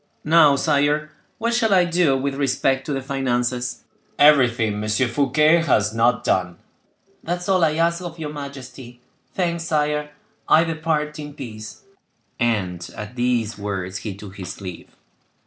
[0.23, 3.83] "Now, sire, what shall I do with respect to the finances?"
[4.17, 4.89] "Everything M.
[4.89, 6.57] Fouquet has not done."
[7.23, 8.99] "That is all I ask of your majesty.
[9.35, 10.09] Thanks, sire,
[10.49, 11.83] I depart in peace;"
[12.39, 14.89] and at these words he took his leave.